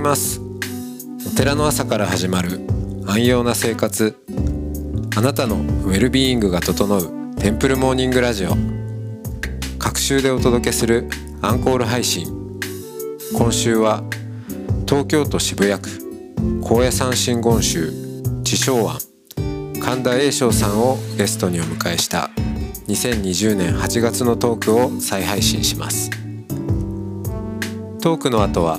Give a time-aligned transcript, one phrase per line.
[0.00, 0.40] ございます。
[1.26, 2.60] お寺の朝から始まる
[3.06, 4.16] 安養な生活。
[5.14, 8.56] あなたのウェルビーイングが整うテンプルモーニングラジオ。
[9.78, 11.10] 各週でお届けする
[11.42, 12.26] アンコール配信。
[13.36, 14.02] 今週は
[14.88, 15.90] 東京都渋谷区。
[16.62, 17.92] 高野山真言宗。
[18.42, 19.00] 地昭庵。
[19.82, 22.30] 神田栄翔さんをゲストにお迎えした
[22.88, 26.08] 2020年8月のトークを再配信します。
[28.00, 28.78] トークの後は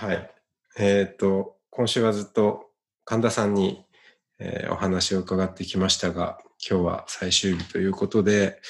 [0.00, 0.30] はい。
[0.78, 2.66] えっ、と、今週はずっと
[3.04, 3.84] 神田さんに、
[4.38, 6.38] えーお話を伺ってきましたが、
[6.70, 8.60] 今日は最終日ということで、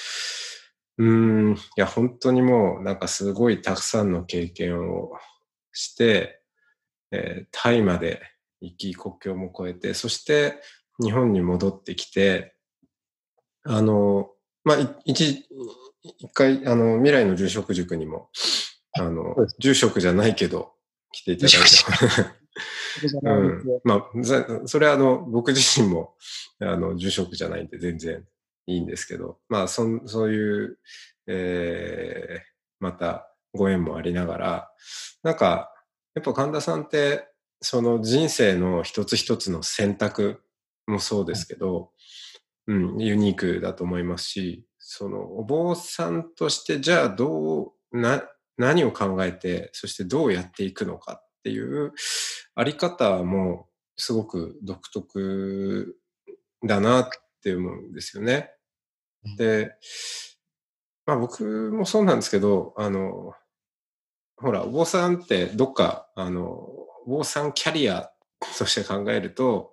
[0.96, 1.06] うー
[1.50, 5.18] ん、いや、本当にもうなんかすごいたくさんの経験を
[5.74, 6.40] して、
[7.10, 8.22] えータイまで
[8.62, 10.62] 行き、国境も越えて、そして
[10.98, 12.54] 日本に戻ってきて、
[13.64, 14.30] あの、
[14.64, 15.46] まあ、い一、
[16.00, 18.30] 一回、あの、未来の住職塾にも、
[18.92, 20.77] あの住職じゃないけど、
[21.12, 22.38] 来ていただいて。
[23.22, 23.80] うん。
[23.84, 26.14] まあ、ざそれはあの、僕自身も、
[26.60, 28.26] あの、住職じゃないんで全然
[28.66, 30.78] いいんですけど、まあ、そんそういう、
[31.26, 32.40] えー、
[32.80, 34.72] またご縁もありながら、
[35.22, 35.72] なんか、
[36.14, 37.28] やっぱ神田さんって、
[37.60, 40.42] その人生の一つ一つの選択
[40.86, 41.90] もそうですけど、
[42.66, 48.22] うん、ユニークだと思いますし、そのお坊さんとしてじゃあどう、な、
[48.58, 51.92] 何を考えて、そしてどうやっていくのかっていう
[52.54, 55.96] あり方もすごく独特
[56.66, 57.08] だなっ
[57.42, 58.50] て思うんですよね。
[59.36, 59.72] で、
[61.06, 63.32] まあ僕もそうなんですけど、あの、
[64.36, 68.10] ほら、お坊さんってどっか、あの、お坊さんキャリア
[68.58, 69.72] として考えると、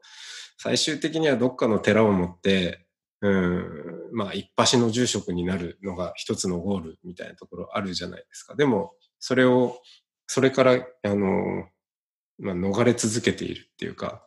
[0.58, 2.88] 最終的にはどっかの寺を持って、
[3.22, 8.56] うん、まあ一発の住職になるのが一つのゴールみたいなところあるじゃないですか。
[8.56, 9.80] でも、それを、
[10.28, 11.68] それから、あの、
[12.40, 14.26] まあ逃れ続けているっていうか、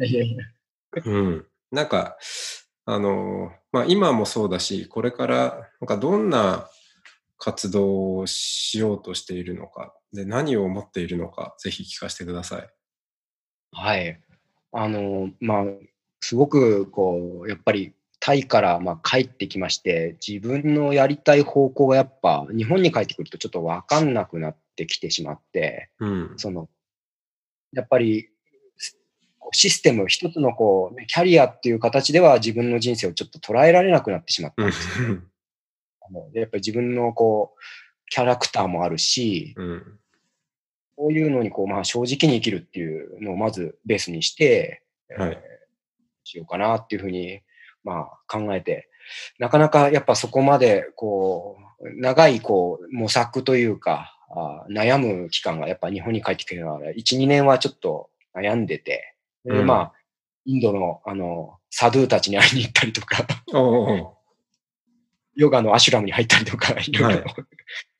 [0.00, 0.44] いやいや
[1.04, 1.46] うん。
[1.70, 2.16] なんか、
[2.86, 6.68] あの、まあ今もそうだし、これから、なんかどんな
[7.38, 12.68] 活動をしようとしているのか、で、何を思っているのか、ぜひ聞かせてください。
[13.72, 14.20] はい。
[14.72, 15.64] あの、まあ、
[16.20, 26.32] すごく、こう、やっぱり、タイから、まあ、帰ってきまして、自分のやりたい方向がやっぱ、日本に帰ってくるとちょっとわかんなくなってきてしまって、うん。
[26.38, 26.70] その、
[27.74, 28.30] やっぱり、
[29.52, 35.20] システム、一つのこう、ねキャリアっていう形では自分の人生をちょっと捉えられなくなってしまったんですよね。
[36.08, 37.60] あのでやっぱり自分のこう、
[38.08, 39.98] キャラクターもあるし、うん。
[40.96, 44.82] こういうのにこう、まあ、正直に生きるっていうのをまずベースにして、
[45.14, 45.54] はいえー
[46.24, 47.42] しようかなっていうふうに、
[47.84, 48.88] まあ、考えて、
[49.38, 59.14] なかなかやっぱそこまで、こう、長い、こう、模索というか、あー悩む期間がやっぱ日本に帰ってきてから、1、2年はちょっと悩んでて、
[59.44, 59.66] でうん。
[59.66, 59.92] まあ、
[60.46, 63.26] インドの、あの、サドゥーたちに会いに行ったりとか、
[65.36, 66.92] ヨガのアシュラムに入ったりとか、い。
[66.92, 67.24] ろいろ、はい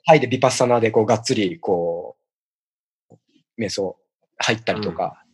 [0.06, 2.16] タイでビパッサナーでこうがっつりこ
[3.10, 3.14] う、
[3.58, 3.96] 瞑想
[4.36, 5.24] 入ったりとか、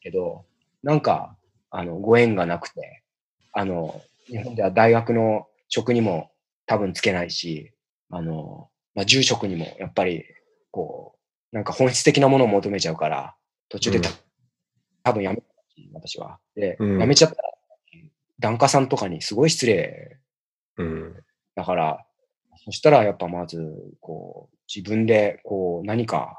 [0.00, 0.46] けど、
[0.82, 1.36] なんか、
[1.70, 3.02] あの、ご縁がなくて、
[3.54, 6.30] あの、日本では大学の職にも
[6.66, 7.72] 多分つけないし、
[8.10, 10.24] あの、まあ、住職にもやっぱり、
[10.70, 11.16] こ
[11.52, 13.36] う、なんか本質的なものを求めちゃうから、
[13.68, 14.14] 途中でた、うん
[15.06, 15.42] 多分やめ
[15.92, 16.38] 私は。
[16.56, 17.42] で、うんやめちゃったら、
[18.40, 20.18] 檀家さんとかにすごい失礼
[20.78, 21.14] うん。
[21.54, 22.06] だから、
[22.64, 23.58] そしたらやっぱまず、
[24.00, 26.38] こう、自分で、こう、何か、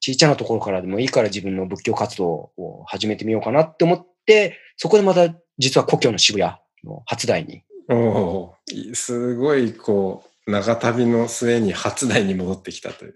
[0.00, 5.28] 小さなところからでもいいから自分の仏教活動を始めてみようかなって思って、そこでまた、
[5.60, 6.52] 実は故郷の渋谷
[6.84, 8.54] の初台に、お
[8.94, 13.14] すごい、こう、長旅の末に初台に戻ってきたという。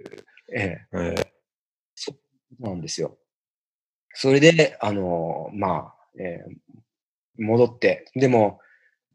[0.54, 1.26] ええ、えー
[1.96, 3.16] そうなんですよ。
[4.12, 6.82] それで、あの、まあ、えー
[7.36, 8.60] 戻って、でも、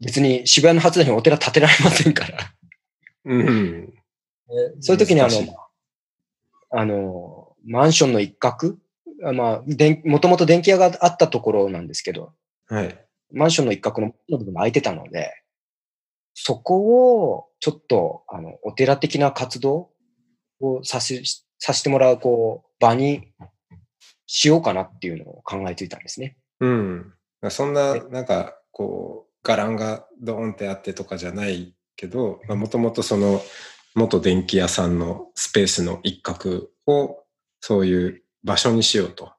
[0.02, 2.38] 別に渋谷の初台にお寺建てられませんから、
[3.26, 3.94] うん。
[4.82, 5.56] そういう時にあの、
[6.72, 8.76] あの、マンションの一角、
[9.24, 9.64] あまあ、
[10.04, 12.34] もともと電気屋があったところなんですけど、
[12.68, 13.09] はい。
[13.32, 15.32] マンションの一角の部分が空いてたので、
[16.34, 19.90] そこをちょっと、あの、お寺的な活動
[20.62, 21.22] をさせ、
[21.58, 23.34] させてもらう、こう、場に
[24.26, 26.38] しようかなっていうのを考えついたんですね。
[26.62, 27.14] うん。
[27.50, 33.42] そんな、なんか、こう、伽藍がドーンってあってとかじゃないけど、もともとその、
[33.96, 37.24] 元電気屋さんのスペースの一角を、
[37.60, 39.34] そういう場所にしようと。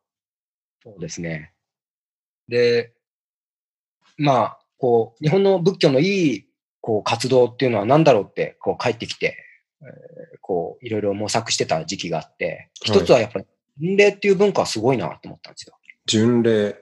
[0.83, 1.55] そうですね。
[2.49, 2.93] で、
[4.21, 6.47] まあ、こう、日本の仏教のいい、
[6.83, 9.37] こう、活動っていうのは何だろうって、こう、帰ってきて、
[9.83, 13.47] えー、こう、いろいろ模索してた時期があって、一つはやっぱり、
[13.81, 15.75] 巡礼っていう文化はすごいなと思ったんですよ。
[16.07, 16.77] 巡礼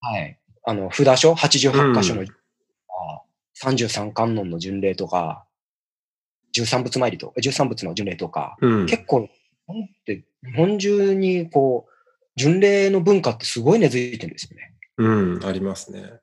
[0.00, 0.38] はい。
[0.64, 2.28] あの、札所、88箇所の、うん、
[3.62, 5.46] 33観音の巡礼とか、
[6.56, 9.28] 13仏参りと、13仏の巡礼とか、うん、結構、
[10.08, 10.24] 日
[10.56, 11.92] 本中にこう、
[12.36, 14.74] 巡礼の文化ってすごい根付いてるんですよね。
[14.96, 16.20] うん、ありますね。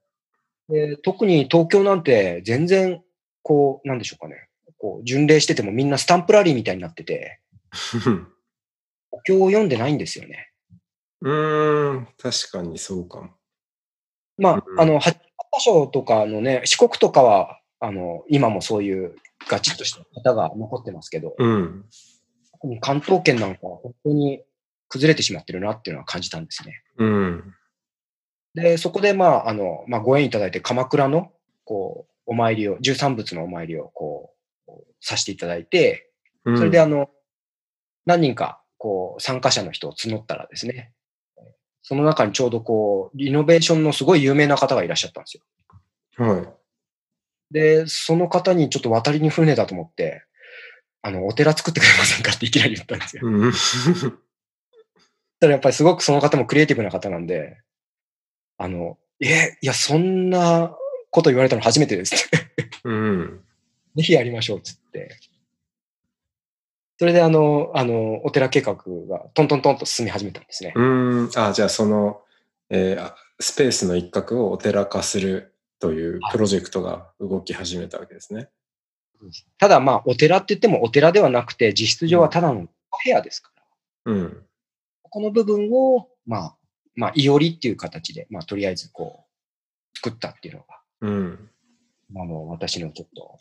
[0.72, 3.02] で特に東京なんて全然、
[3.44, 4.48] こう、なんでしょうかね。
[4.78, 7.40] こう、巡礼しててもみんなスタンプラリーみたいになってて、
[9.12, 10.52] お経を読んでないんですよね。
[11.22, 13.30] うーん、確かにそうかも。
[14.38, 15.20] まあ、うん、あの、八箇
[15.60, 19.16] 所とかのね、四国とかは、あの、今もそういう
[19.48, 21.86] ガチッとした方が残ってますけど、うん、
[22.80, 24.44] 関東圏なんかは本当に
[24.88, 26.84] 崩れてしまってるなっていうのは感じたんですね。
[26.98, 27.56] うん。
[28.54, 31.32] で、そこで、まあ、あの、まあ、ご縁いただいて、鎌倉の、
[31.64, 34.34] こう、お参りを、十三仏のお参りを、こ
[34.68, 36.10] う、させていただいて、
[36.44, 37.10] それで、あの、
[38.06, 40.92] 何人か、こう、参加者の人を募ったらですね、
[41.82, 45.44] その中にちょうどこう、リノベーションのすごい有名な方がいらっしゃったんですよ。
[46.26, 47.54] はい。
[47.54, 50.24] で、その方にちょっと渡りに船だと思って、
[51.02, 53.24] あの、お寺作ってくれませんかっていきなり言ったんですよ。
[53.26, 53.52] うん
[55.40, 57.58] ただやっぱりすごくその方もクリエイティブな方なんで、
[58.62, 60.76] あの、え、いや、そんな
[61.10, 62.30] こと言われたの初めてです
[62.84, 63.42] うん。
[63.96, 65.18] ぜひやりましょう、つって。
[67.00, 70.74] それであの、あの、お寺計画がトントントンと進み始めたんですね。
[70.76, 71.30] うん。
[71.36, 72.22] あ、じゃあその、
[72.70, 78.50] えー、スペースの一角をお寺化するというプロジェクトが動き始めたわけですね。
[79.58, 82.70] ただまあ、お寺って言ってもお寺ではなくて、実質上はただの部
[83.08, 83.52] 屋ですか
[84.06, 84.14] ら。
[84.14, 84.46] うん。
[85.02, 86.56] この部分を、まあ、
[86.96, 90.66] まあ、いおりっていう形で、まあ、とりあえずこう、作ったっていうのが、
[91.02, 91.50] うん。
[92.16, 93.40] あの、私のちょっと、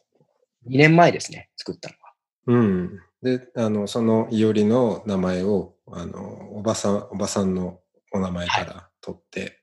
[0.69, 2.11] 2年前ですね、作ったのは。
[2.47, 3.01] うん。
[3.23, 7.81] で、あの、そのいおりの名前を、あの、おばさん、おばさんの
[8.13, 9.61] お名前から取って、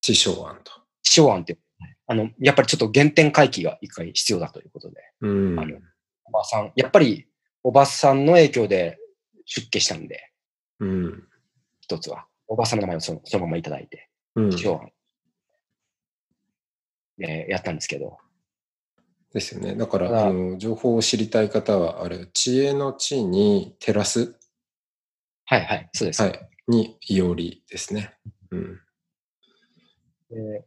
[0.00, 0.72] 地匠案と。
[1.02, 1.58] 地匠案って、
[2.06, 5.76] あの、やっぱりちょっと原点回帰が一回必要だということで、うん、あの、
[6.24, 7.26] おばさん、やっぱり
[7.62, 8.98] おばさんの影響で
[9.44, 10.30] 出家したんで、
[10.80, 11.24] うん。
[11.80, 14.50] 一つは、おばさんの名前をそのそのままいただいて、うん、
[17.16, 18.18] でやったんですけど。
[19.32, 19.76] ですよね。
[19.76, 24.34] だから、あの情報を知りたい方は、あれ、知恵の地に照らす。
[25.44, 26.22] はいはい、そうです。
[26.22, 26.48] はい。
[26.66, 28.12] に、いおりですね。
[28.50, 28.80] うん。
[30.30, 30.64] で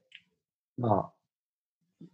[0.78, 2.08] まあ、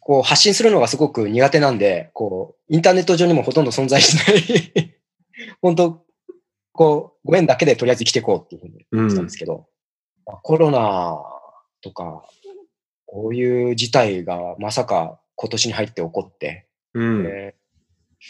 [0.00, 4.98] こう発信するのがすごく苦手なんで、こう、インターネット上にもほとんど存在しない
[5.62, 6.04] 本当、
[6.72, 9.66] こう、ご縁だけでとりあえず生きていこうっていうふうに言ってたんですけど、
[10.26, 11.18] うん、コロナ
[11.82, 12.24] とか、
[13.06, 18.24] こういう事態がまさか今年に入って起こって、うん、えー、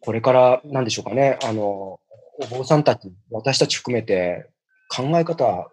[0.00, 1.98] これからなんでしょうかね、あの、
[2.38, 4.50] お坊さんたち、私たち含めて
[4.88, 5.70] 考え方、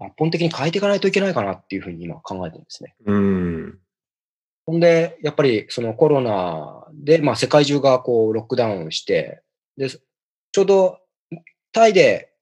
[0.00, 2.94] 抜本的に変えていかないといけないかなっていうふうに今考えてるんですね。
[3.04, 3.78] うん。
[4.66, 9.42] ほんで、やっぱりそのコロナで、まあ世界中がこうロックダウンして、
[9.76, 9.88] で、
[10.52, 10.98] ちょうど
[11.72, 12.32] タイで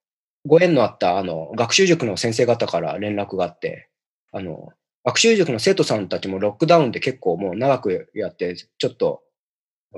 [0.47, 3.89] ご縁のあったあの学習塾の先生方から連絡があって、
[4.33, 4.71] あの、
[5.05, 9.23] 学習塾の生徒さんたちもロックダウンで結構もう長くやって、ちょっと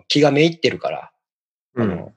[0.08, 1.12] 気がめいってるから、
[1.74, 2.12] うん、あの、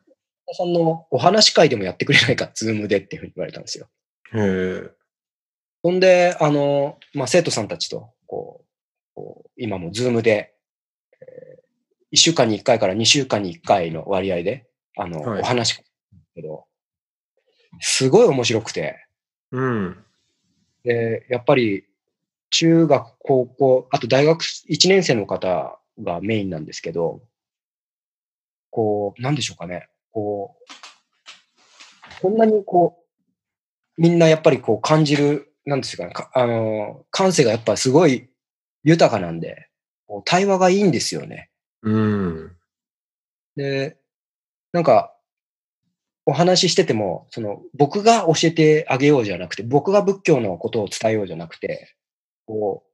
[0.54, 3.88] さんのお話会でもやってくれないか、 Zoom でっていうふうに言われたんですよ。
[4.34, 4.90] へ
[5.82, 8.66] ほんで、あの、まあ、生徒さんたちと、こう、
[9.16, 10.56] こう今も Zoom で、
[11.22, 14.66] えー、1週間に1回から2週間に1回の割合で、
[14.98, 15.84] あの、はい、お話
[16.36, 16.66] けど、
[17.80, 19.06] すごい面白くて。
[19.52, 20.04] うん。
[20.84, 21.86] で、やっぱり、
[22.50, 27.22] 中学、高校、あと大学1年生の方がメインなんですけど、
[28.70, 29.88] こう、なんでしょうかね。
[30.12, 33.00] こう、こんなにこ
[33.98, 38.30] う、みんなやっぱりこう感じる、なんですかね、かあの、感性がやっぱすごい
[38.84, 39.70] 豊かなんで、
[40.08, 41.50] こう対話がいいんですよね。
[41.82, 42.56] うん。
[43.56, 43.98] で、
[44.74, 45.16] なんか、
[46.26, 51.96] お話ししてても、その、僕が教えてあげようじゃなくて、僕が仏教のことを伝えようじゃなくて、
[52.46, 52.94] こう、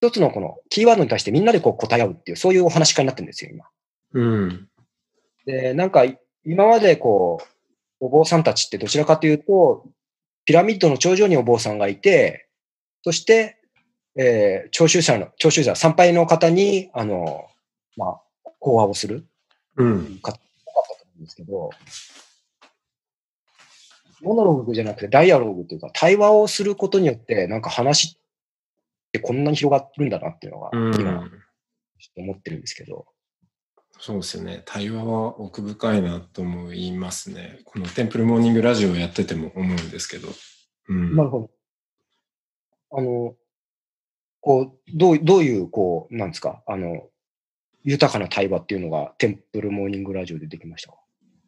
[0.00, 3.64] 一つのこのキーワードに対してみんなでこう答え合うっていう、そういうお話し会になってるんですよ、今。
[4.12, 4.68] うん。
[5.46, 6.04] で、なんか、
[6.44, 7.46] 今までこう、
[7.98, 9.86] お坊さんたちってどちらかというと、
[10.44, 12.48] ピラミッドの頂上にお坊さんがいて、
[13.02, 13.58] そして、
[14.16, 17.46] えー、聴衆者の、聴衆者、参拝の方に、あの、
[17.96, 19.26] まあ、講話をする。
[19.76, 20.18] うん。
[20.20, 20.40] かったと
[21.04, 21.70] 思うんですけど、
[24.22, 28.20] モノログじゃなくてダイアログというか、対話をすることによって、なんか話っ
[29.12, 31.30] てこんなに広がってるんだなっていうのが、今、
[32.16, 33.06] 思ってるんですけど。
[33.98, 34.62] そうですよね。
[34.66, 37.60] 対話は奥深いなと思いますね。
[37.64, 40.28] このテンプルモーニングラジオをやってても思うんですけど。
[40.88, 41.50] うん、なるほど。
[42.92, 43.34] あの、
[44.40, 47.08] こう、どうどういう、こう、なんですか、あの、
[47.86, 50.98] 豊かな対話っていうのがテンプルモーニングラジオでできましたか？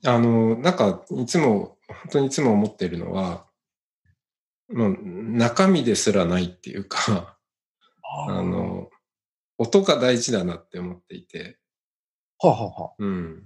[0.07, 3.45] あの、なんか、いつも、本当にいつも思っているのは、
[4.73, 7.37] もう中身ですらないっていうか、
[8.29, 8.89] あの、
[9.59, 11.59] 音が大事だなって思っていて、
[12.39, 13.43] はあ、ははあ、うん。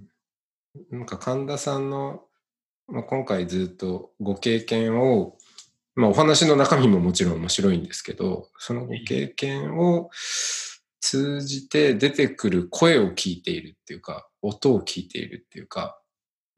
[0.91, 2.21] なんか神田さんの、
[2.87, 5.37] まあ、今回ずっとご経験を、
[5.95, 10.11] まあお話の中身ももちろん面白いんですけど、そのご経験を
[11.03, 15.99] 通じて出てくる声を聞いているっていうか、音を聞いているっていうか、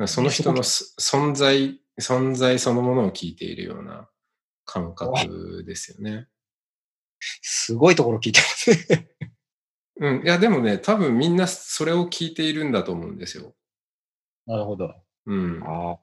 [0.05, 4.07] その人の存在、存在そのものを聞いているような
[4.63, 6.27] 感覚ですよね。
[7.41, 9.09] すごいところ聞いてますね
[9.97, 10.23] うん。
[10.23, 13.55] いや、でもね、多分みんなそれを聞いているんだと思うんですよ。
[14.45, 14.93] なるほど。
[15.25, 15.63] うん。
[15.63, 15.97] あ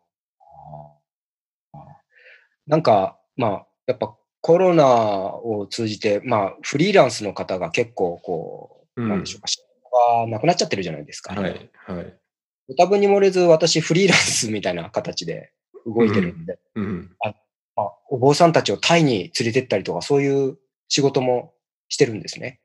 [1.75, 1.79] あ。
[2.67, 11.35] なんか、まあ、やっぱコロナを通じて、まあ、フリーランスの方が結構、こう、うん、なんでしょうか、仕事がなくなっちゃってるじゃないですか。
[11.35, 12.77] はい、はい。
[12.77, 15.53] 多分に漏れず、私、フリーランスみたいな形で
[15.87, 17.35] 動いてるんで、うん、うん、あ
[17.77, 20.59] まあ、お坊さんたちをタイに連れてったりとか、そういう
[20.89, 21.55] 仕事も
[21.89, 22.61] してるんですね。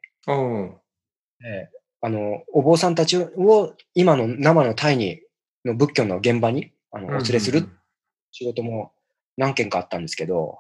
[1.45, 5.21] えー、あの、お坊さんたちを今の生のタイに、
[5.63, 7.67] の仏教の現場にあのお連れする
[8.31, 8.93] 仕事も
[9.35, 10.57] 何件かあったんですけど、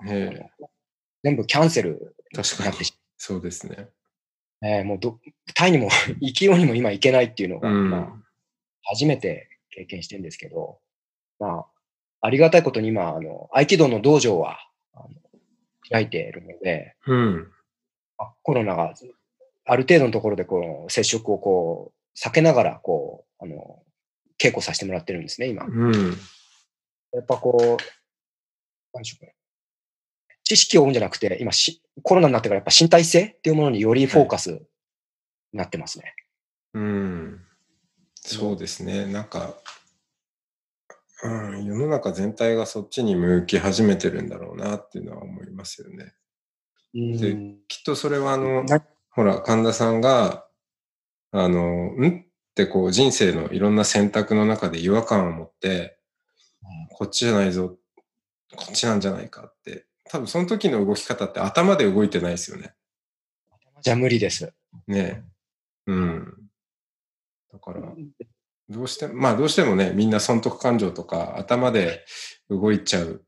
[1.27, 2.63] 全部キャンセルに。
[2.63, 3.89] なってしそうですね。
[4.61, 5.19] えー、もうど、
[5.55, 5.89] タイにも
[6.21, 8.13] 行きようにも今行けないっていうのが、うん、まあ、
[8.83, 10.79] 初めて経験してるんですけど、
[11.37, 11.65] まあ、
[12.21, 14.57] ありがたいことに今、あの、合気道の道場は、
[14.93, 15.09] あの
[15.89, 17.51] 開いているので、うん、
[18.43, 18.93] コロナが
[19.65, 23.81] ある程度のところでこう接触をこう避けながらこうあの
[24.37, 25.65] 稽古させてもらってるんですね、今。
[25.65, 26.17] うん、
[27.13, 27.83] やっぱこう、
[28.93, 29.36] 何でしょうか
[30.47, 34.59] 知識を追うんじゃなくて、今し、コロナになってからやっぱ身体性っていうものによりフォーカスに
[35.51, 36.15] なってますね。
[36.73, 37.41] うん。
[38.15, 39.05] そうですね。
[39.07, 39.55] なんか、
[41.23, 46.13] うん、世の中全体がそっちに向き始めてるんだろうなっていうのは思いますよね。
[46.93, 47.35] で、
[47.67, 48.65] きっとそれはあの、
[49.09, 50.47] ほら、神田さんが、
[51.31, 55.99] あの、んってこう人生のいろんな選択の中で違和感を持って、
[56.91, 57.75] こっちじゃないぞ、
[58.55, 62.73] こっちなんじゃないかって、多分その時の動き方って頭で動いてないですよね。
[63.81, 64.53] じゃ無理です。
[64.87, 65.23] ね
[65.85, 66.33] うん。
[67.51, 67.81] だから、
[68.69, 72.05] どうして、まあどうしてもね、みんな損得感情とか頭で
[72.49, 73.23] 動いちゃう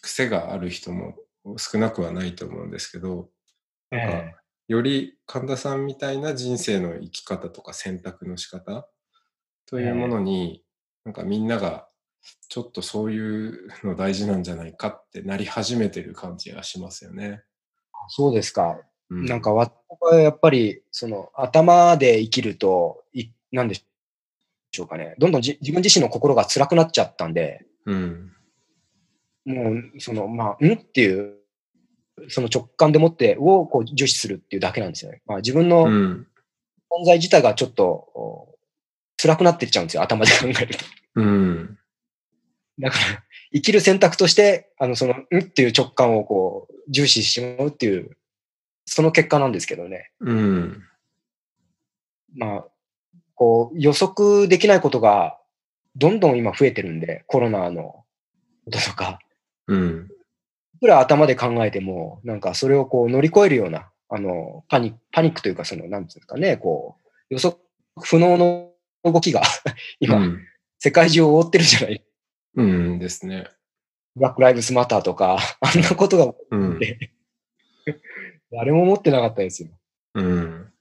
[0.00, 1.16] 癖がある人も
[1.58, 3.28] 少なくはないと思うんですけど、
[3.90, 8.88] なんか、より神田さんみたいな人生の生き方とか選択の仕方
[9.66, 10.62] というものに、
[11.04, 11.86] なんかみんなが
[12.48, 17.42] ちょっとそういうの大事なんじゃないかってなり始めてる感じがしますよね。
[18.08, 18.78] そうですか。
[19.10, 25.14] うん、なんか私はやっぱりその頭で生きると、いなんでしょうかね。
[25.18, 28.32] どんどん自分自身の心が辛くなっちゃったんで、うん、
[29.44, 31.34] もう、その、まあ、んっていう、
[32.28, 35.22] その直感でもってをこう重視するっていうだけなんですよね。
[35.26, 36.24] まあ、自分の存
[37.04, 38.56] 在自体がちょっと
[39.16, 40.84] 辛くなっていっちゃうんですよ、頭で考えると。
[41.16, 41.78] うん。
[42.78, 48.16] だから、生きる選択として、あの、その、んっていう直感をこう、重視してしまうっていう、
[48.86, 50.10] その結果なんですけどね。
[50.20, 50.82] うん。
[52.34, 52.64] まあ、
[53.34, 55.38] こう、予測できないことが、
[55.96, 58.04] どんどん今増えてるんで、コロナの
[58.64, 59.20] こととか、
[59.68, 60.08] うん。
[60.74, 67.56] いくら頭で考えても、なんかそれをこう乗り越えるような、あの、パニック、パニックというか、その、なんですかね、こう、予測
[68.02, 68.72] 不能の
[69.04, 69.42] 動きが
[70.00, 70.40] 今、うん、
[70.78, 72.04] 世界中を覆ってるじゃない。
[72.56, 73.48] うんですね。
[74.16, 76.80] ブラックライブスマターとか、 あんなことが、うん、
[78.52, 79.70] 誰も思ってなかったですよ。
[80.14, 80.72] うん。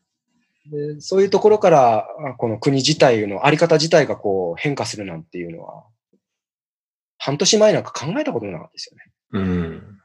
[0.68, 5.86] でそういうところから、この国自体のあり方自体がこう変化するなんていうのは、
[7.18, 9.04] 半年前なんか考えたことなかったですよね。
[9.32, 10.00] うん。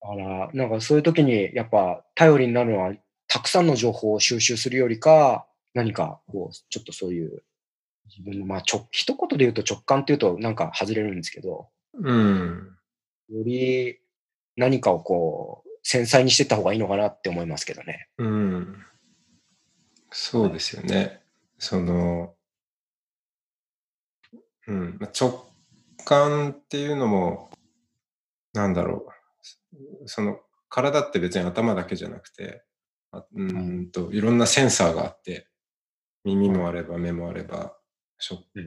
[0.00, 2.94] だから、なんかそういう時にやっぱ頼りになるのは
[3.28, 7.44] たくさんの情報を収集するよりか、何か、こう、ちょっとそういう、
[8.16, 12.76] 自分の、まあ、ちょ、一言で言うと直感っていうとなんか外れるんですけど、うん。
[13.28, 13.98] より
[14.56, 18.08] 何かをこう、繊細にしてった方がいいのかなって思いますけどね。
[18.18, 18.84] うん。
[20.10, 21.22] そうですよね。
[21.58, 22.34] その、
[24.66, 25.46] うん、直
[26.04, 27.50] 感っていうのも、
[28.52, 29.06] なんだろ
[30.02, 30.08] う。
[30.08, 32.64] その、体って別に頭だけじゃなくて、
[33.34, 35.48] うんと、いろんなセンサーがあって、
[36.24, 37.76] 耳もあれば目もあれば、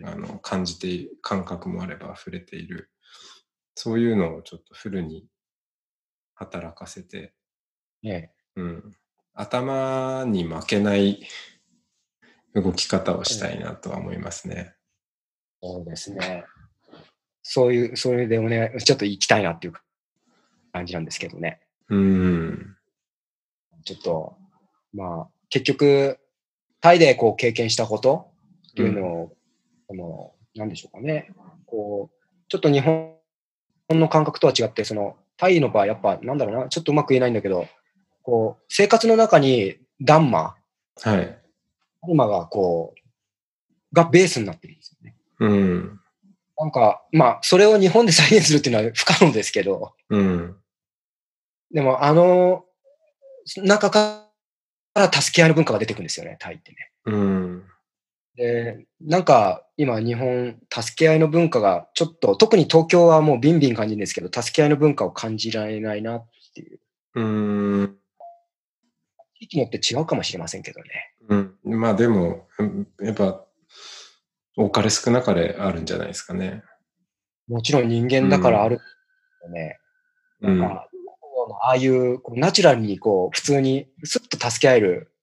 [0.06, 2.90] あの感じて感覚もあれば触れている。
[3.76, 5.28] そういうのをちょっとフルに
[6.36, 7.34] 働かせて、
[8.02, 8.96] ねうん、
[9.34, 11.28] 頭に負けない
[12.54, 14.76] 動き方をしたいなとは思いますね。
[15.62, 16.46] そうですね。
[17.42, 19.74] そういう、それでお願い、ちょっと行きたいなっていう
[20.72, 21.62] 感じなんですけどね。
[21.90, 22.78] うん。
[23.84, 24.38] ちょっと、
[24.94, 26.20] まあ、結局、
[26.80, 28.32] タイでこう経験したこと
[28.70, 29.38] っていうのを、
[29.94, 31.34] うん、の、なんでしょうかね。
[31.66, 33.16] こう、ちょっと日本
[33.90, 37.68] の感覚とは違って、その、タイの場合、やっぱ、なんだろうな、ちょっとうまく言えないんだけど、
[38.22, 40.56] こう、生活の中にダンマ、
[41.02, 41.40] はい。
[42.08, 45.16] ダンマがこう、がベースになってるんですよね。
[45.40, 46.00] うん。
[46.58, 50.56] なんか、まあ、それを日本で再現するっていうのは不可能ですけど、うん。
[51.72, 52.66] でも、あの、
[53.58, 54.28] 中か
[54.94, 56.78] ら助け合いの文化が出てくるんですよね、タイってね。
[57.06, 57.64] うん。
[58.36, 66.80] で、なんか今日本、助け合いの文化がちょっと、特に東京はもうビンビン感じるんですけど、助け合いの文化を感じられないなっていう。
[67.16, 67.98] うん。
[69.40, 70.90] 地域によって違うかもしれませんけどね。
[71.64, 71.80] うん。
[71.80, 72.48] まあでも、
[73.02, 73.44] やっぱ、
[74.56, 76.64] 多かれ少なかれあるんじゃないですかね。
[77.48, 79.80] もちろん人間だからあるよね。
[80.42, 80.88] うん、なんか、
[81.64, 85.14] ああいうこうナチュラルにこう普通にスッと助け合える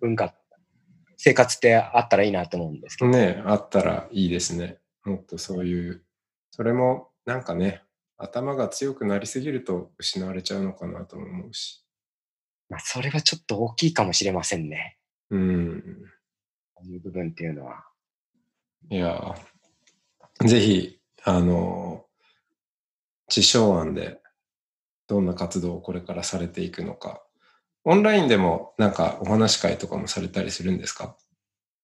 [0.00, 0.34] 文化
[1.24, 3.10] 生活ってあったらいいなと思うんですけど。
[3.10, 4.76] ねあったらいいですね。
[5.06, 6.04] もっとそういう、
[6.50, 7.82] それもなんかね、
[8.18, 11.82] 頭が強くなりすぎると失われちゃうのかなと思うし。
[12.68, 14.98] まあ、それはちょっと大きいかもしれませんね。
[15.30, 15.82] うん。
[16.76, 17.86] そういう部分っていうのは。
[18.90, 19.34] いや、
[20.44, 22.04] ぜひ、あの、
[23.28, 24.20] 地小案で
[25.06, 27.22] どんな活動をこれからされていくのか
[27.84, 31.16] オンラインでもなんかお話会とかもされたりするんですか？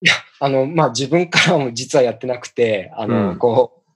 [0.03, 3.91] いや、あの、まあ、自分からも実はやってなくて、あの、うん、こう、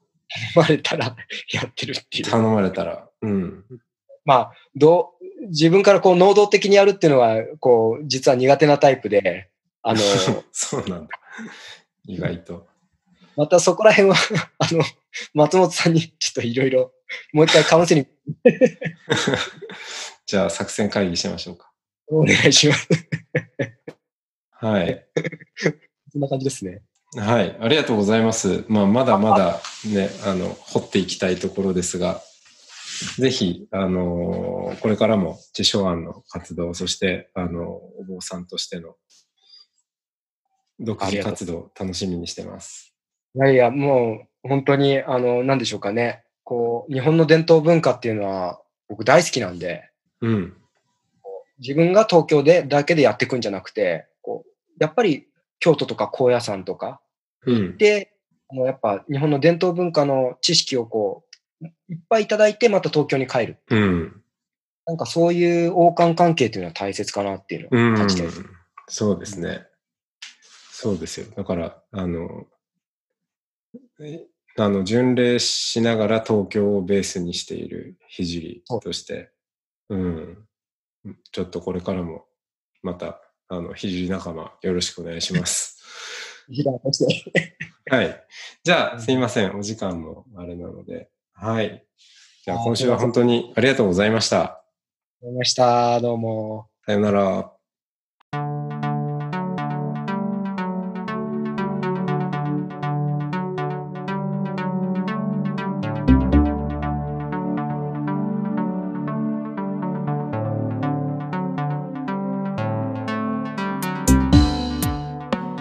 [0.55, 1.17] 頼まれたら
[1.53, 2.25] やってるっていう。
[2.25, 3.09] 頼まれたら。
[3.23, 3.65] うん。
[4.27, 9.49] まあ、どう、自分からこう、能動的にやるっていうのは、こう、実は苦手なタイプで、
[9.83, 10.01] あの、
[10.53, 11.09] そうなんだ。
[12.07, 12.67] 意外と。
[13.37, 14.17] またそこら辺は
[14.59, 14.85] あの、
[15.33, 16.93] 松本さんにちょっといろいろ、
[17.33, 18.11] もう一回カウンセリング
[20.27, 21.71] じゃあ作戦会議しましょうか。
[22.09, 22.89] お願いします。
[24.51, 25.07] はい。
[26.13, 26.83] そんな感じですね。
[27.17, 27.57] はい。
[27.61, 28.65] ありがとうございます。
[28.69, 32.21] まあ、まだまだね、あの、掘っていきたいところですが、
[33.19, 38.95] ぜひ、あのー、これからも自書案の活動、そして、あの、お坊さんとしての
[40.81, 42.95] 独自活動、楽しみにしてます。
[43.37, 46.25] いやいや、もう、本当に、あの、なんでしょうかね。
[46.43, 49.91] こう、日本の伝統文化っていうのは、僕大好きなんで、
[50.21, 50.57] うん。
[51.59, 55.27] 自分が東京でだけでやっていくんじゃなくて、こうやっぱり
[55.61, 57.01] 京都とか高野山とか
[57.47, 58.17] 行って、
[58.51, 61.25] うん、もうやっぱ日本の伝統文化の知識をこ
[61.61, 63.59] う、いっぱいいただいてまた東京に帰る。
[63.71, 64.23] うん。
[64.87, 68.51] なんかそういう王冠関係というのは大切かなっていうのを感じてる、うん。
[68.89, 69.67] そうですね。
[70.71, 71.27] そうですよ。
[71.35, 72.47] だから、あの、
[74.57, 79.31] あの、巡礼しながら東京をベースにしている聖として、
[79.89, 80.44] うん。
[81.33, 82.27] ちょっとこれからも
[82.83, 85.83] また、あの、ひじり仲間よろしくお願いします。
[87.91, 88.25] はい。
[88.63, 89.59] じゃあ、すいません。
[89.59, 91.11] お時間もあれなので。
[91.33, 91.87] はい。
[92.45, 94.39] じゃあ、今週は本当にありがとうございました。
[94.39, 96.01] ありがとうございました。
[96.01, 96.69] どうも。
[96.87, 97.54] さよなら。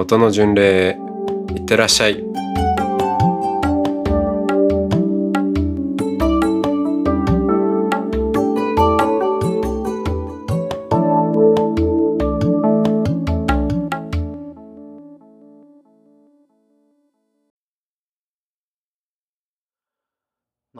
[0.00, 0.98] 音の巡礼へ
[1.54, 2.29] いってらっしゃい。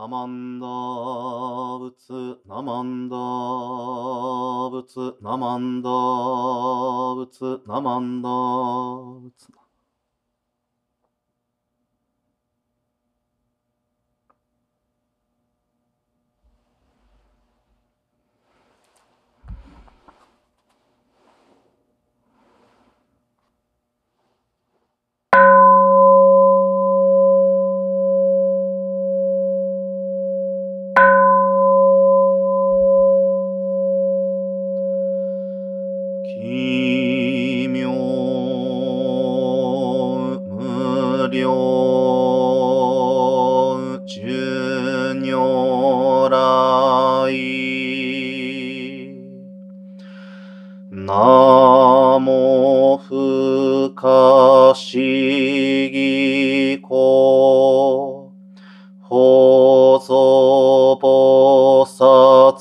[0.01, 9.60] ナマンダーブツ、ナマンダーブツ、ナマンダーブツ、ナマンダーブツ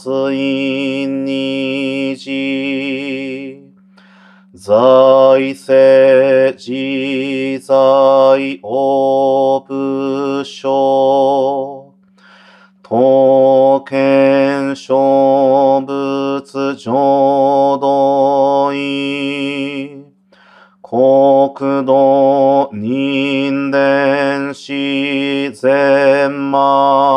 [0.09, 3.61] 薩院にじ
[4.55, 11.93] 財政自在オブ所
[12.81, 20.09] 刀剣勝仏浄土院。
[20.91, 21.53] 国
[21.85, 27.08] 土人伝自然魔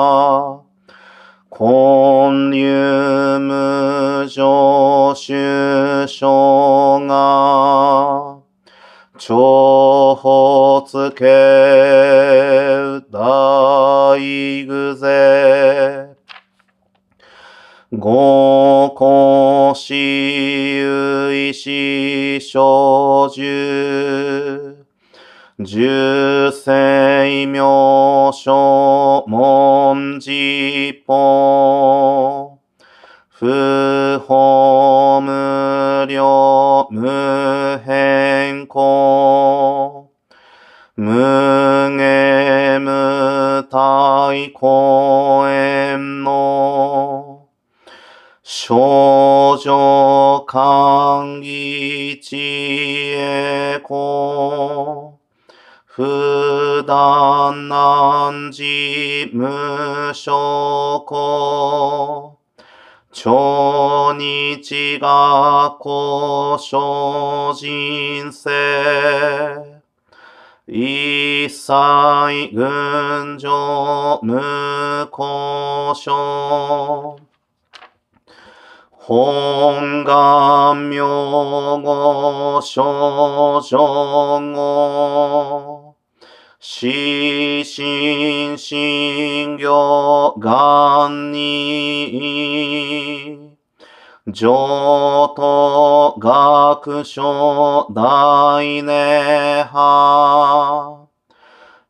[11.03, 11.25] 発け
[13.11, 14.17] 大
[14.67, 16.15] 具勢
[17.91, 21.53] 五個子有意
[22.41, 23.43] 小樹
[58.53, 62.37] 事無所故
[63.11, 69.83] 超日学校精進生
[70.67, 71.73] 一切
[72.53, 77.17] 群上無故障。
[79.05, 81.03] 本願名
[81.83, 83.77] 号少女
[84.55, 85.95] 語
[87.75, 92.69] 心心行願に
[94.31, 101.07] 上等学書大涅槃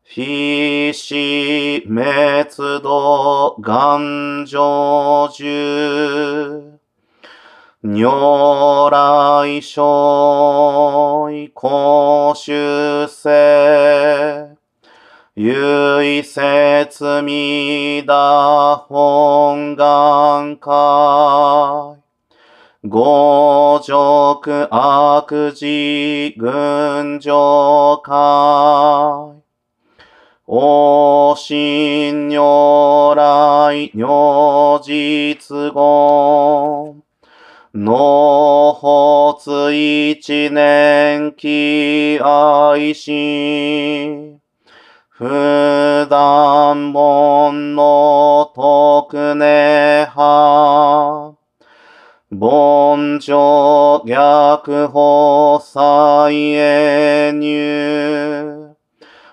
[0.05, 5.43] 非死滅度願成就
[7.81, 12.53] 如来所以公主
[13.05, 14.42] 世
[15.35, 21.97] 唯説弥陀本願会。
[22.83, 29.41] 五辱悪事群上会。
[30.45, 37.01] お心如来如実言
[37.73, 44.22] 納発一年期愛心
[45.25, 51.37] 普段本の徳根派
[52.29, 58.75] 凡上逆法再へ入。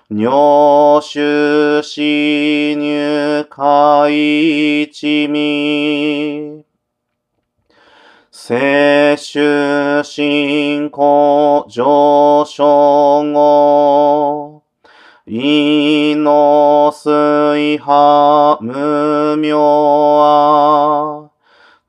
[0.09, 6.63] 尿種死入海一味。
[8.31, 14.40] 摂取進行上昇後。
[15.33, 21.31] 胃の水波無明は、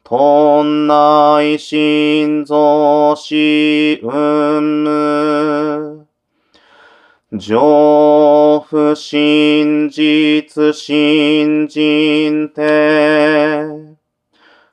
[0.05, 6.07] とんない心臓しうんむ。
[7.33, 13.67] 上不真実信心て、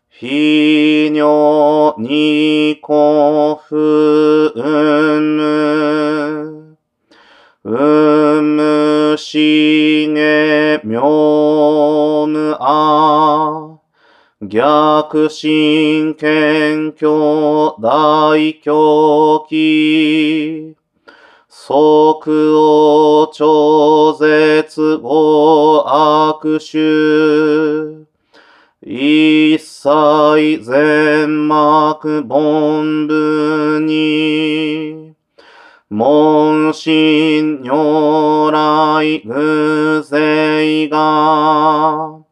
[0.10, 6.09] 非尿に古不うんむ。
[7.82, 13.80] うむしげみょうむあ。
[14.42, 20.76] 逆心謙虚大狂気。
[21.48, 28.06] 即を超絶語悪臭。
[28.82, 34.79] 一切全幕本部に。
[35.92, 42.24] 門心如来偶勢が。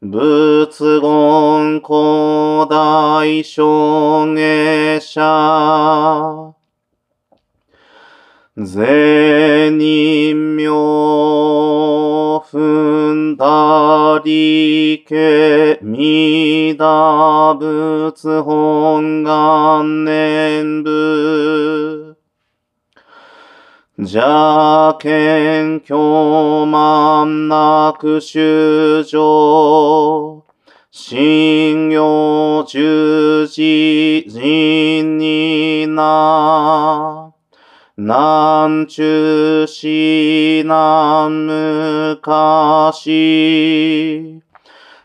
[0.00, 6.54] 仏言古代証下者。
[8.56, 10.64] 善人名
[12.40, 21.95] 踏んだりけみだ仏本願念部。
[23.98, 30.44] 邪見狂慢なく修正。
[30.90, 37.32] 信用十字人にな。
[37.96, 41.46] 南中市南
[42.20, 44.42] 昔。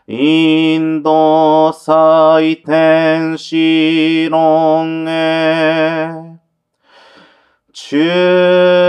[0.06, 6.32] インド祭天使論へ。
[7.72, 8.81] 中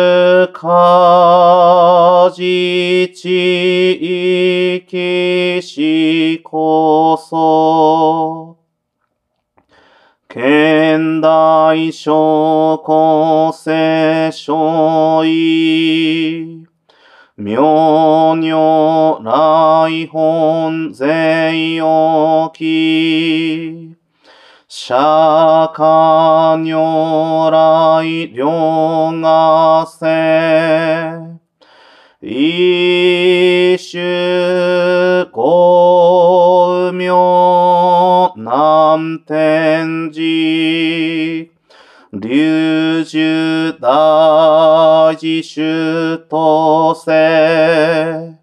[0.64, 3.92] 華自治
[4.88, 8.58] 域しこそ。
[10.30, 16.66] 現代諸古世所意。
[17.36, 23.83] 妙如来本税置き。
[24.76, 30.08] 釈迦如来両がせ。
[32.20, 41.52] 一種五名南天寺。
[42.12, 48.43] 流樹大自主とせ。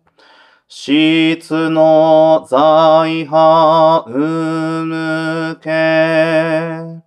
[0.82, 7.02] 質の財派うむけ。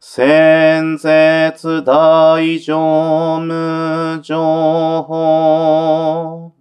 [0.00, 6.54] 先絶大乗無情報。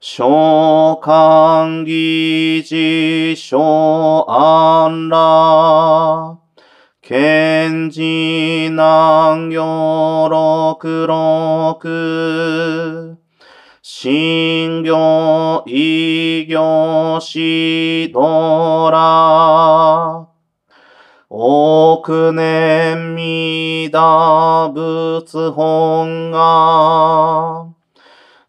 [0.00, 6.38] 召喚議事小安ら。
[7.02, 13.15] 賢治南行六六。
[14.06, 20.28] 信行異行しどら。
[21.28, 27.66] 億年未打仏本が。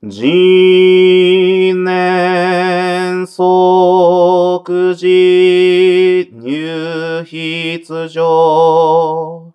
[0.08, 9.47] 次年即時入筆上。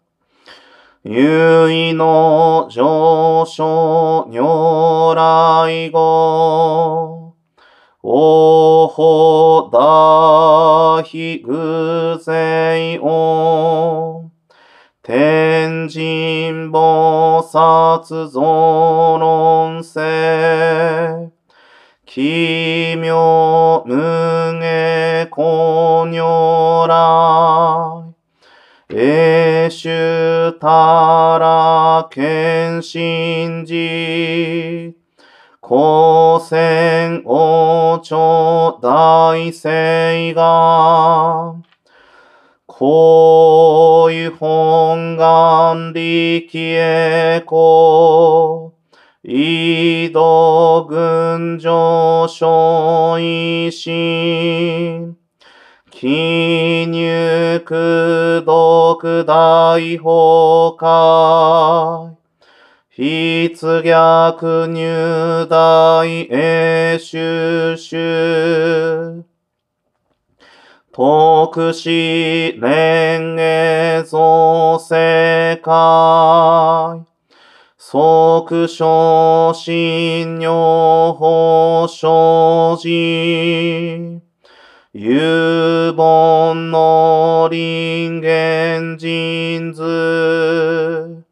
[1.04, 7.34] 有意の上昇如来語。
[8.04, 14.30] おほだひぐぜいお。
[15.02, 21.32] 天神菩薩増論世。
[22.06, 23.96] 奇妙無
[24.60, 28.14] 下公如来。
[29.62, 34.92] 永主たら謙信寺。
[35.62, 41.54] 光線王朝大聖が。
[42.66, 48.74] こういう本願力へこ。
[49.22, 55.11] 移動群上昇維新。
[56.02, 62.16] 記入入独大崩壊。
[62.92, 69.22] 筆逆入大英収集。
[70.90, 77.06] 特使連営造世界。
[77.78, 84.11] 即昇進尿法生じ。
[84.94, 91.24] 有本の人間人図。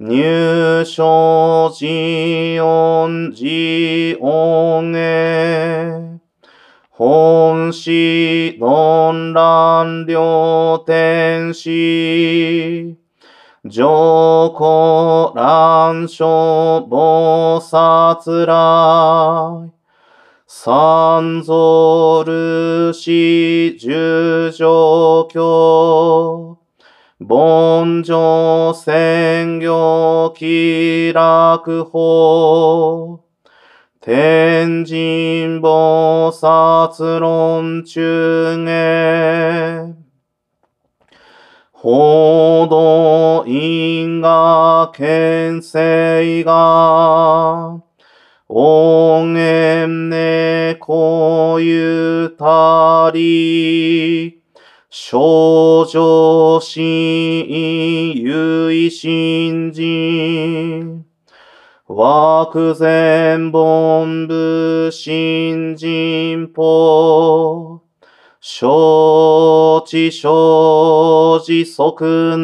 [0.00, 6.18] 入所寺音寺音へ。
[6.90, 12.96] 本師論乱両天使。
[13.64, 19.75] 上皇乱書菩薩来。
[20.48, 26.58] 三蔵ルシ十条教。
[27.18, 33.24] 凡上宣行気楽法。
[34.00, 39.96] 天神菩薩論中へ。
[41.72, 47.82] 報道因果牽制が、
[48.48, 54.40] 音源ねこゆたり、
[54.88, 61.04] 少女心有意心人、
[61.88, 67.82] 枠前本部新人法、
[68.40, 72.36] 承知承知即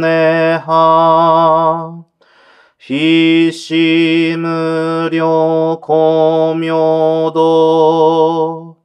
[2.85, 8.77] ひしむりょこみょど、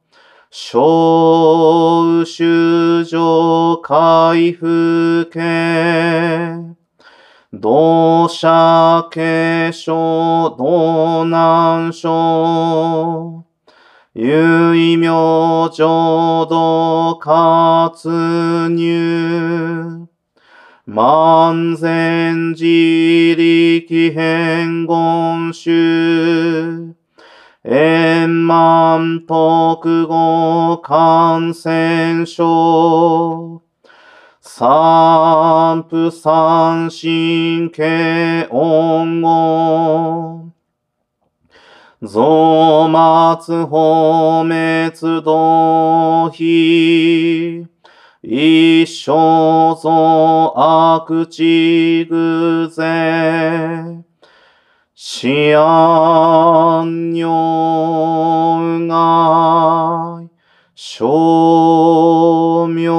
[0.50, 5.40] しょうしゅじょかいふけ、
[7.52, 13.46] どしゃけしょどなんしょ、
[14.14, 18.06] ゆいみょじょどかつ
[18.70, 20.07] にゅ、
[20.90, 26.94] 万全自力変言集。
[27.62, 33.60] 円満特語感染症。
[34.40, 40.52] 三不三神経音語。
[42.00, 47.77] 増末法滅道非。
[48.30, 54.04] 一生増悪地偶然。
[54.94, 57.24] 思案女
[58.86, 60.28] 外。
[60.80, 62.92] 称名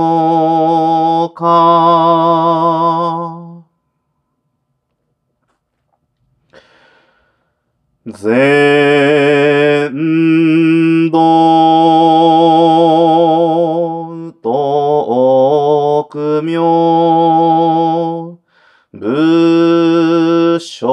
[1.33, 1.39] 化。
[8.13, 9.78] 全
[16.41, 18.37] 名武
[20.59, 20.89] 将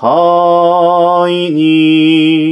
[0.00, 2.49] 会に。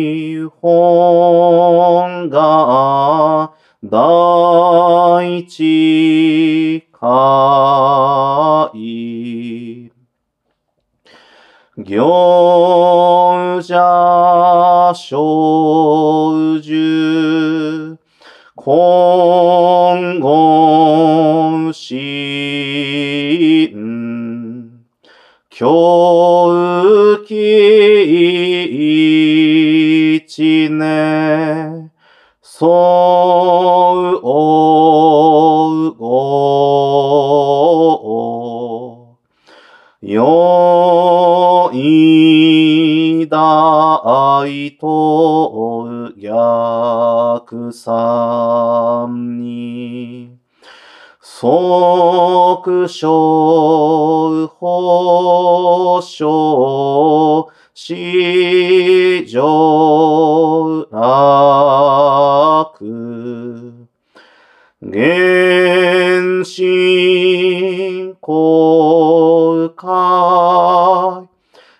[44.40, 50.36] 愛と逆算に、
[51.20, 57.48] 即将保証
[59.26, 63.88] 上なく。
[64.80, 71.28] 原神公開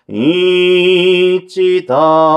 [0.07, 2.28] 一段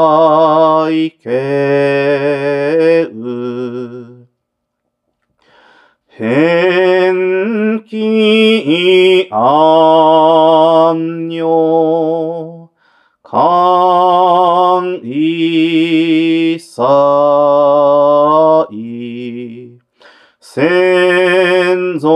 [22.03, 22.11] 先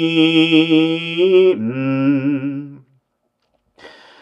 [0.00, 1.56] に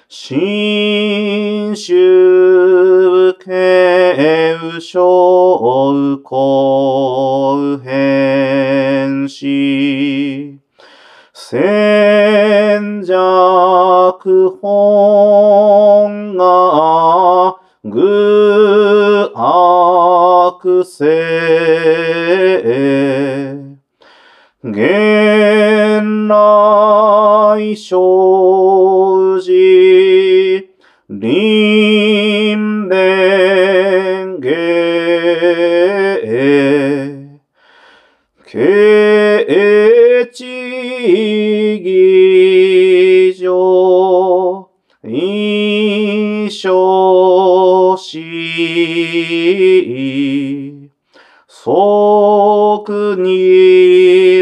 [0.08, 10.58] 新州慶小公変し
[11.32, 21.48] 戦弱本が愚悪性
[27.68, 30.70] 来生じ
[31.08, 34.48] 臨弁芸
[38.46, 40.46] 慶地
[41.84, 44.70] 義上
[45.04, 48.08] 一生し
[51.46, 54.38] 即に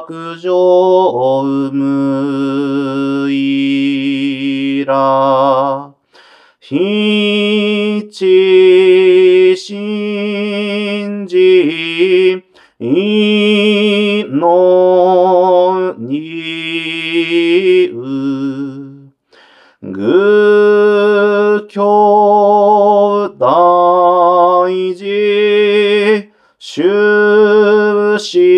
[0.00, 5.94] 弱上無いら。
[6.60, 12.44] 非知信じ
[12.80, 19.12] いのにう。
[19.82, 28.55] 愚教大事終始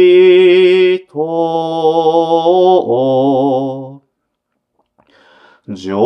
[5.79, 5.97] 上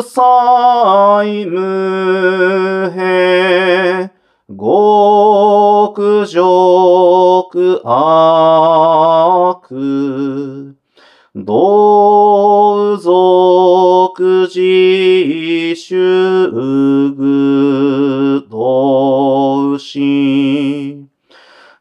[0.00, 4.10] 祭無平
[4.48, 6.40] 極上
[7.84, 9.60] 悪
[11.44, 14.14] 同族
[14.48, 14.54] 自
[15.74, 15.94] 主
[17.14, 21.10] 具同心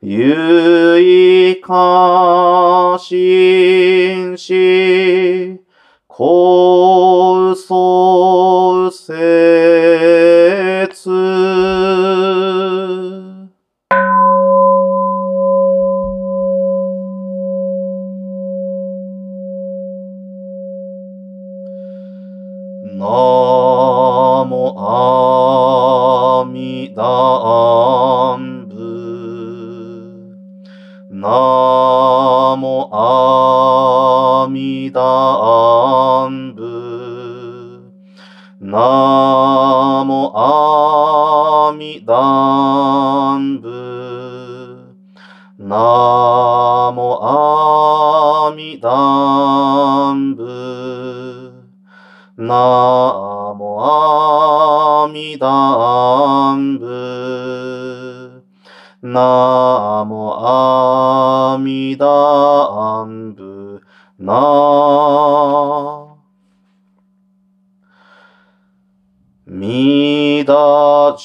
[0.01, 4.35] 有意過信
[6.15, 8.12] し高層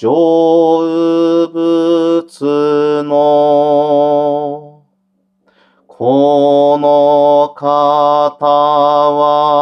[0.01, 4.85] 成仏の
[5.89, 9.57] この方は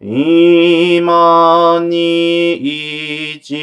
[0.00, 3.56] 今に一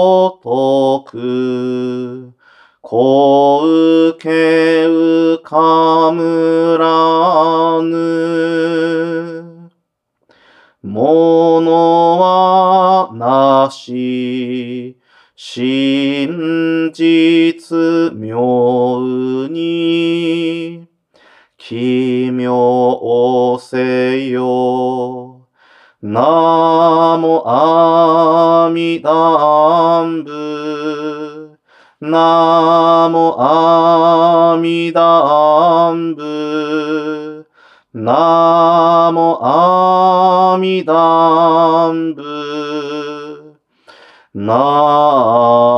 [0.00, 2.32] ごとく、
[2.80, 8.10] こうけうかむらぬ。
[10.82, 14.96] ものはなし、
[15.36, 20.88] 真実妙に、
[21.58, 24.99] 奇妙せよ。
[26.12, 31.56] ナモアミダンブ。
[32.00, 37.46] ナモアミダンブ。
[37.94, 43.54] ナモアミダンブ。
[44.34, 45.69] ナモ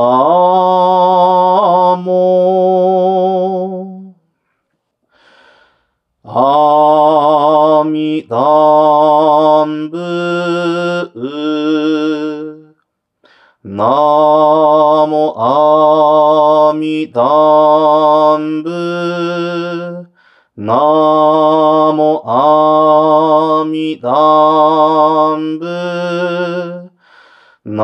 [13.63, 13.85] な
[15.07, 20.07] もあみだんぶ。
[20.57, 20.75] な
[21.95, 26.91] もあみだんぶ。
[27.65, 27.83] な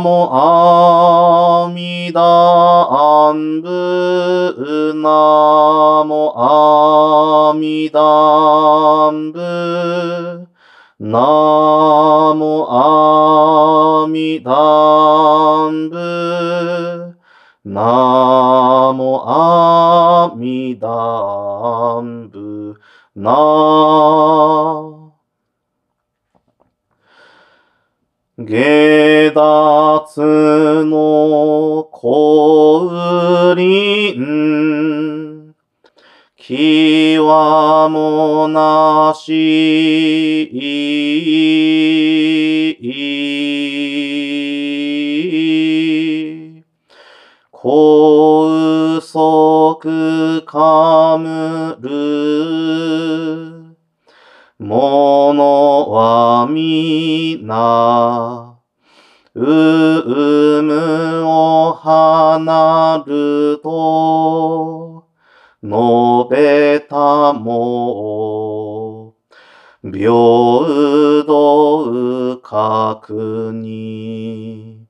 [0.00, 4.94] もあみだんぶ。
[4.96, 10.47] なもあみだんぶ。
[11.10, 14.52] ナモアミダ
[15.70, 17.16] ンブ。
[17.64, 20.88] ナモアミダ
[22.02, 22.78] ンブ。
[23.16, 23.32] ナ
[28.36, 35.54] 下脱の降臨、
[36.36, 36.97] き
[37.28, 40.48] わもなしい、
[47.50, 53.76] 高速かむる、
[54.58, 58.58] ものはみな、
[59.34, 64.77] うむを離ると、
[65.68, 69.14] 述べたも、
[69.84, 70.10] 平
[71.26, 74.86] 等確に、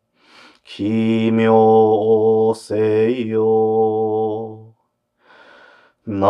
[0.65, 4.77] 奇妙せよ。
[6.07, 6.29] ナ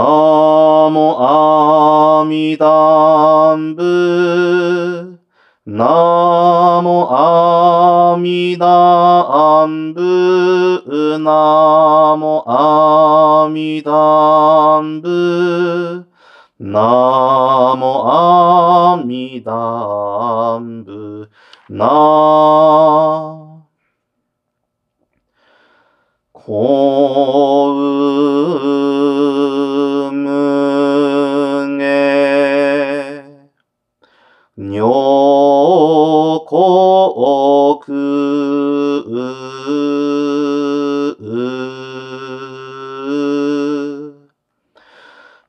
[0.91, 5.21] モアミダンブ。
[5.67, 5.85] ナ
[8.19, 9.67] みだあ
[11.19, 13.93] なもあみだ
[14.83, 14.83] あ
[16.59, 20.61] なもあみだあ
[21.71, 21.89] な
[26.33, 27.68] こ
[37.89, 37.95] 国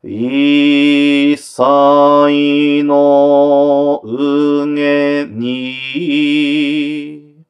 [0.01, 7.43] 一切のうげに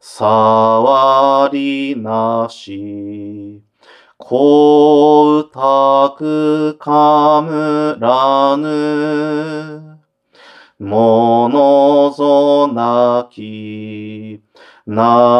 [0.00, 3.62] 触りなし
[4.18, 4.85] 光
[14.96, 15.35] No.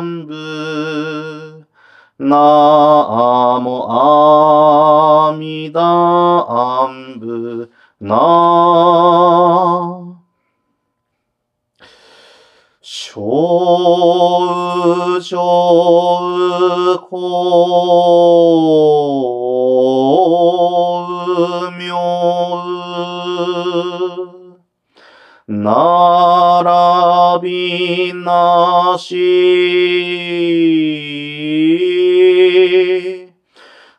[0.00, 1.66] ンブ。
[2.18, 2.36] ナ
[3.62, 5.80] モアミダ
[6.86, 7.70] んブ。
[8.00, 9.44] な。
[13.14, 15.36] 小宇宙
[16.98, 17.53] 高
[28.94, 29.24] なし。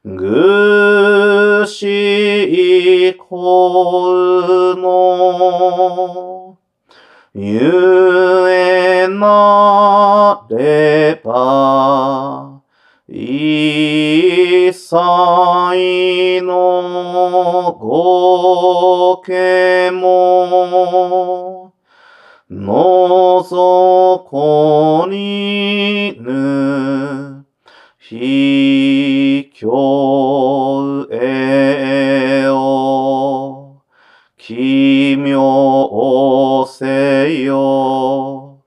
[0.05, 6.57] ぐしこの
[7.33, 12.61] ゆえなれば、
[13.09, 14.95] 一切
[16.41, 21.44] のごけも、
[22.49, 27.43] のうそこにぬ
[27.97, 38.61] ひき、卑怯へを、ょうせよ。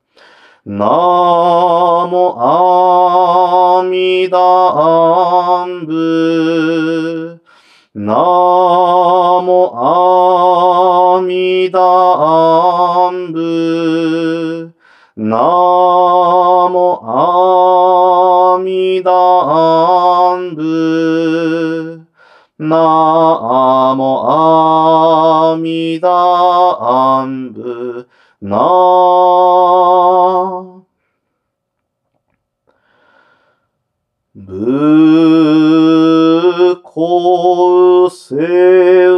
[0.67, 0.87] な
[2.11, 4.39] もあみだ
[5.67, 7.41] んぶ、
[7.95, 9.73] なも
[11.17, 11.98] あみだ
[15.29, 15.37] な
[16.71, 19.13] もあみだ
[20.37, 22.07] んぶ。
[22.59, 24.25] なも
[25.53, 28.09] あみだんぶ。
[28.41, 28.57] な
[34.35, 35.21] ぶ
[36.83, 39.18] こうせう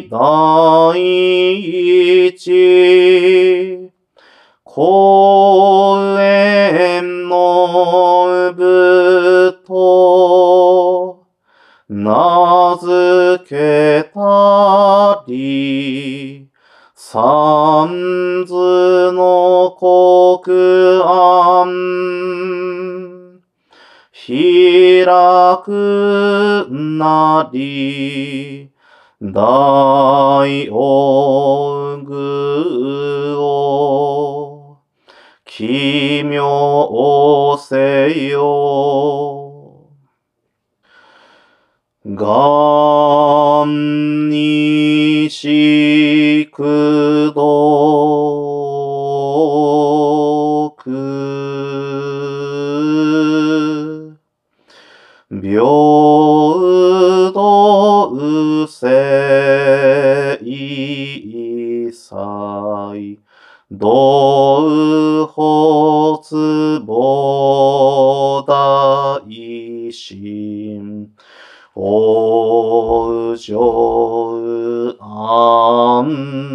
[0.00, 2.32] 最大一
[4.64, 11.26] 公園のぶと
[11.88, 16.48] 名付けたり
[16.94, 21.68] 三図の国案
[24.12, 25.04] 開
[25.64, 28.69] くなり
[29.22, 34.78] 大恩具を
[35.44, 39.90] 奇妙せよ。
[42.06, 42.79] が
[71.74, 73.56] 往生
[74.98, 76.49] 安ナ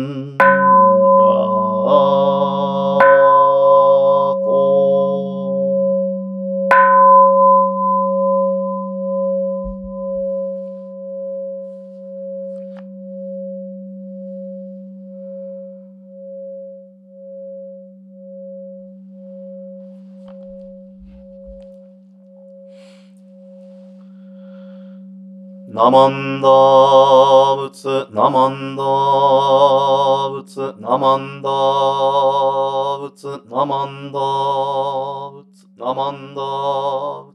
[25.95, 37.34] マンダー仏、ナマンダー仏、ナマンダー仏、ナマンダー仏、ナマンダー仏、